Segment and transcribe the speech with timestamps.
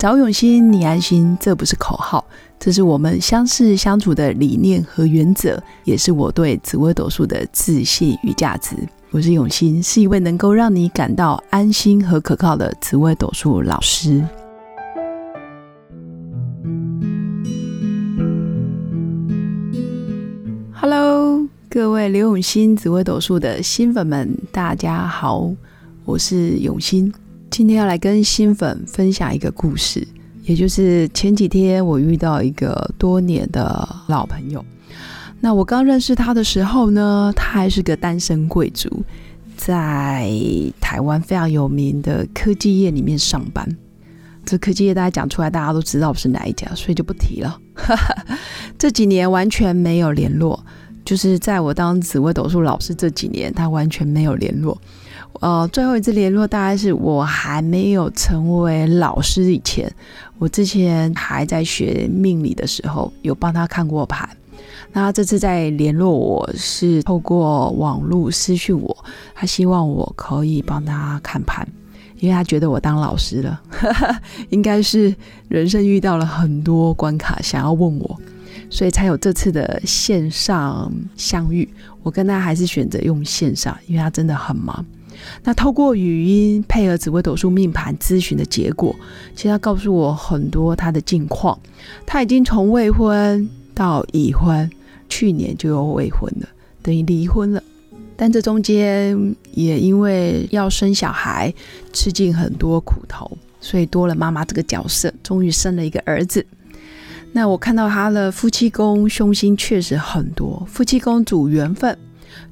[0.00, 2.24] 找永新，你安心，这不是口号，
[2.58, 8.74] 这是我们相识相处的理念和原则，也是我对紫微斗数的自信与价值。
[9.10, 14.24] 我是永新，是一位能够让你感到安心和可靠的紫微斗数老师。
[20.72, 25.52] Hello，各位刘永新紫微斗数的新粉们，大家好，
[26.06, 27.12] 我是永新。
[27.50, 30.06] 今天要来跟新粉分享一个故事，
[30.44, 34.64] 也就是前几天我遇到一个多年的老朋友。
[35.40, 39.02] 那我刚认识他的时候呢，他还是个单身贵族，
[39.56, 40.30] 在
[40.80, 43.68] 台湾非常有名的科技业里面上班。
[44.44, 47.58] 这科技业大家讲出来，大家都知道是哪一家，所以就不提了。
[48.78, 50.62] 这几年完全没有联络，
[51.04, 54.80] 就是在我当紫微斗数老师这几年，他完全没有联络。
[55.40, 59.90] 呃，最后一次联络大概是我还没有成为老师以前，
[60.38, 64.28] 我之前还在学命理的时候，有帮他看过盘。
[64.92, 71.66] 那这次在联络我是透过网络私讯我，他希望我可以帮他看盘，
[72.18, 73.60] 因为他觉得我当老师了，
[74.50, 75.14] 应该是
[75.48, 78.20] 人生遇到了很多关卡，想要问我，
[78.68, 81.66] 所以才有这次的线上相遇。
[82.02, 84.84] 我跟他还是选择用线上，因为他真的很忙。
[85.44, 88.94] 那透过语音配合紫微斗数命盘咨询的结果，
[89.34, 91.58] 其实他告诉我很多他的近况。
[92.06, 94.70] 他已经从未婚到已婚，
[95.08, 96.48] 去年就有未婚了，
[96.82, 97.62] 等于离婚了。
[98.16, 101.52] 但这中间也因为要生小孩，
[101.92, 106.44] 吃尽很多苦头，所以多了妈妈这个角色，终于生了一个儿子。
[107.32, 111.96] 那我看到他的夫妻宫凶星确实很多，夫妻宫主缘分。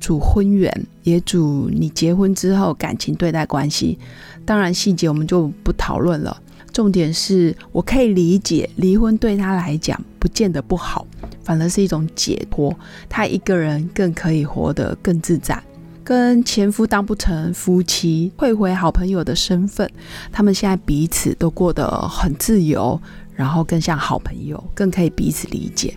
[0.00, 3.98] 主婚缘，也主你结婚之后感情对待关系。
[4.44, 6.40] 当然细节我们就不讨论了。
[6.72, 11.06] 重点是我可以理解，离婚对他来讲不见得不好，
[11.44, 12.74] 反而是一种解脱。
[13.10, 15.62] 他一个人更可以活得更自在。
[16.04, 19.88] 跟前夫当不成夫妻，退回好朋友的身份。
[20.32, 23.00] 他们现在彼此都过得很自由，
[23.42, 25.92] 然后更像好朋友，更可以彼此理解。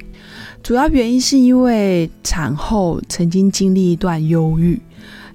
[0.63, 4.81] 主要原因是因为产后曾经经历一段忧郁，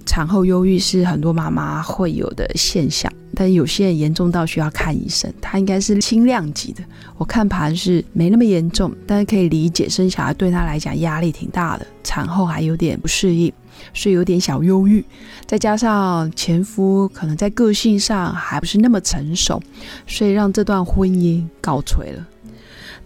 [0.05, 5.33] 产后忧郁是很多妈妈会有的现象，但有些人严重到需要看医生。
[5.41, 6.85] 他应该是轻量级的，
[7.17, 13.51] 我看盘是没那么严重，但是可以理解生小孩对他来讲压力挺大的，产后还有点不适应，
[13.95, 15.03] 所以有点小忧郁。
[15.47, 19.59] 再加上前夫可能在个性上还不是那么成熟，
[20.07, 22.27] 所以让这段婚姻告吹了。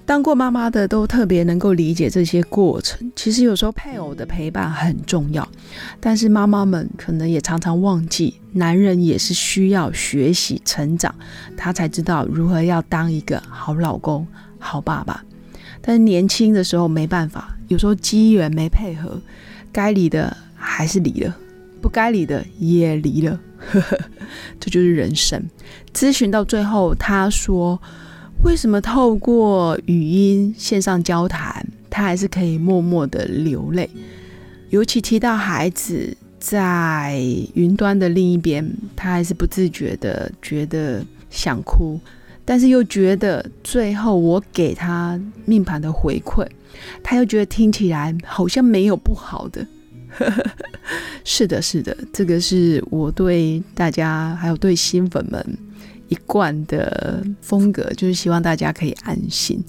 [0.06, 3.10] 当过妈妈的都特别能够理解这些过程。
[3.16, 5.48] 其实有时候配偶的陪伴很重要，
[5.98, 11.14] 但是妈妈们可能也常常忘记，男人也是需要学习成长，
[11.56, 14.26] 他才知道如何要当一个好老公、
[14.58, 15.24] 好爸爸。
[15.80, 19.18] 但是年轻的时候没办法，有时候机缘没配合，
[19.72, 21.34] 该离的还是离了，
[21.80, 23.40] 不该离的也离了，
[24.60, 25.42] 这就是人生。
[25.94, 27.80] 咨询到最后，他说。
[28.42, 33.88] 为什么透过语音线上交谈，他还是可以默默的流泪？
[34.70, 37.18] 尤其提到孩子在
[37.54, 41.98] 云端的另一边，他还是不自觉的觉得想哭，
[42.44, 46.46] 但是又觉得最后我给他命盘的回馈，
[47.02, 49.66] 他又觉得听起来好像没有不好的。
[51.24, 55.58] 是的，是的，这个是我对大家还有对新粉们。
[56.08, 59.62] 一贯的风格就是希望大家可以安心，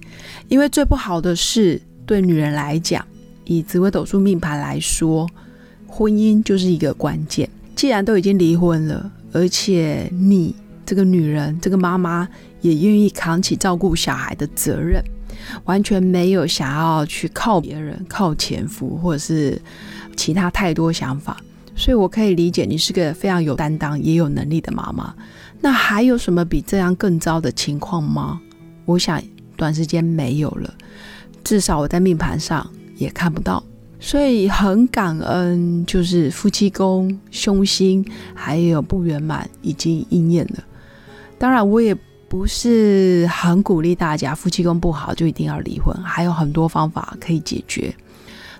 [0.47, 3.05] 因为最不好的是对女人来讲，
[3.45, 5.27] 以紫微斗数命盘来说，
[5.87, 7.49] 婚姻就是一个关键。
[7.75, 12.27] 既然都已经离婚了，而且你这个女人、这个妈妈
[12.61, 15.03] 也愿意扛起照顾小孩的责任，
[15.65, 19.61] 完全没有想要去靠别人、靠前夫或者是
[20.15, 21.37] 其他太多想法，
[21.75, 25.13] 所以我可以理解你是个非常有担当、也有能力的妈妈。
[25.61, 28.39] 那还有什么比这样更糟的情况吗？
[28.85, 29.21] 我想
[29.55, 30.73] 短时间没有了，
[31.43, 33.63] 至少我在命盘上也看不到，
[33.99, 38.05] 所以很感恩，就是夫妻宫凶星
[38.35, 40.63] 还有不圆满已经应验了。
[41.39, 41.95] 当然，我也
[42.29, 47.91] 不是很鼓励大家夫妻宫不好就一定要离婚，还有很多方法可以解决。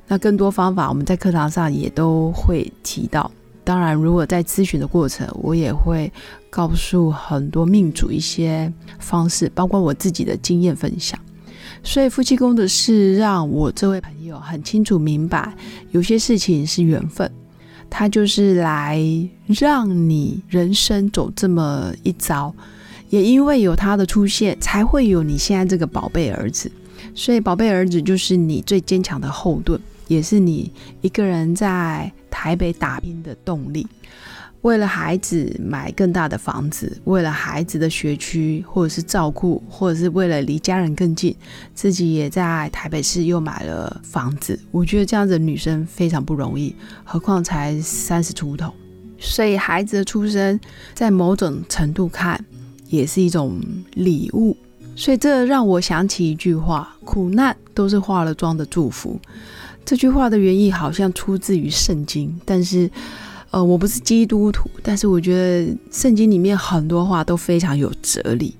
[0.07, 3.29] 那更多方法我们在课堂上也都会提到。
[3.65, 6.09] 当然，如果在咨询的过程，我也会
[6.49, 11.19] 告诉很多命主一些方式，包括我自己的经验分享。
[11.83, 15.53] 所以夫妻宫的事，让我这位朋友很清楚明白，
[15.91, 17.29] 有些事情是缘分，
[17.89, 19.01] 它就是来
[19.47, 22.53] 让你人生走这么一遭。
[23.09, 26.71] 也因为有他的出现，才会有你现在这个宝贝儿子。
[27.13, 30.71] 所以，宝贝儿子就是你最坚强的后盾，也是你
[31.01, 33.87] 一个人在台北打拼的动力。
[34.61, 41.35] 为了孩子买更大的房子，为了孩子的学区，或者是照顾，或者是为了离家人更近，
[41.75, 44.59] 自己也在台北市又买了房子。
[44.71, 48.73] 我觉得这样子的女生非常不容易，何况才三十出头。
[49.19, 50.59] 所以，孩子的出生，
[50.95, 52.43] 在某种程度看，
[52.87, 53.61] 也是一种
[53.93, 54.57] 礼物。
[54.95, 59.19] 所以，这让我想起一句话：“苦难都是化了妆的祝福。”
[59.85, 62.89] 这句话的原意好像出自于圣经，但是。
[63.51, 68.53] 呃，我不是基督徒，但是我觉得圣经里面很多话都非常有哲理，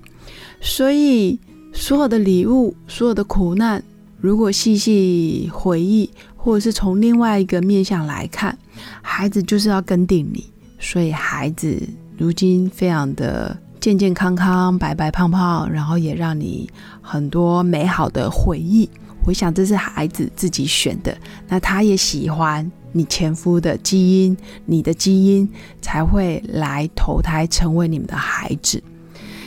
[0.62, 1.38] 所以
[1.70, 3.82] 所有的礼物、所有的苦难，
[4.22, 8.56] 如果细细回忆，或者是从另外一个面向来看，
[9.02, 10.46] 孩子就是要跟定你，
[10.78, 11.78] 所以孩子
[12.16, 16.70] 如今非常的健健康康、白白胖胖，然后也让你
[17.02, 18.88] 很多美好的回忆。
[19.26, 21.14] 我想这是孩子自己选的，
[21.48, 22.70] 那他也喜欢。
[22.92, 24.34] 你前夫的基因，
[24.64, 25.46] 你的基因
[25.82, 28.82] 才会来投胎成为你们的孩子。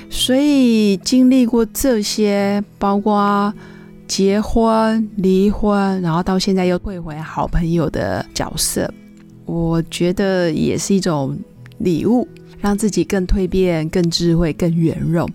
[0.07, 3.51] 所以经历过这些，包括
[4.07, 8.93] 结婚、离婚，然后到现在又退回好朋友的角色，
[9.45, 11.35] 我觉得也是一种
[11.79, 12.27] 礼物，
[12.59, 15.27] 让自己更蜕变、更智慧、更圆融。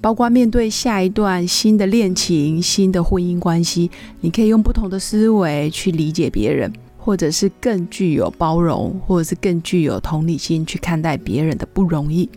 [0.00, 3.90] 包括面对下一段新的恋情、新的婚姻关系，
[4.20, 6.72] 你可以用不同的思维去理解别人。
[7.02, 12.28] 或者是更具有包容，或者是更具有同理心去看待别人的不容易，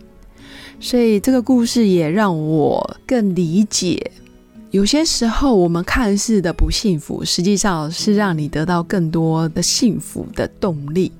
[0.80, 4.10] 所以这个故事也让我更理解，
[4.70, 11.12] 有些时候我们看似的不幸福，实际上是让你得到更多的幸福的动力。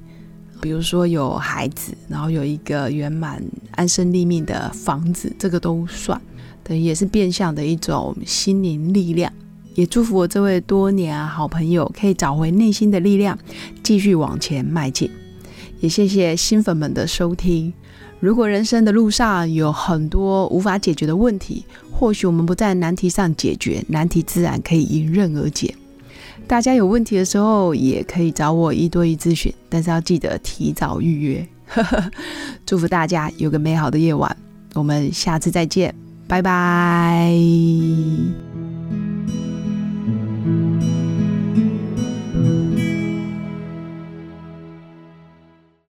[0.62, 3.44] 比如说有孩子，然后有一个圆满
[3.74, 6.20] 安身立命的房子，这个都算，
[6.62, 9.32] 等于也是变相的一种心灵力量。
[9.74, 13.38] 也祝福我这位多年好朋友可以找回内心的力量，
[13.82, 15.10] 继续往前迈进。
[15.80, 17.72] 也谢谢新粉们的收听。
[18.20, 25.74] 如果人生的路上有很多无法解决的问题，或许我们不在难题上解决，难题自然可以迎刃而解。
[26.46, 31.48] 大家有问题的时候也可以找我一对一咨询，但是要记得提早预约。
[32.66, 34.36] 祝福大家有个美好的夜晚，
[34.74, 35.94] 我们下次再见，
[36.26, 37.34] 拜拜。